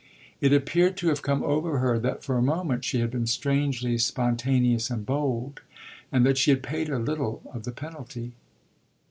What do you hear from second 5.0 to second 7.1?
bold, and that she had paid a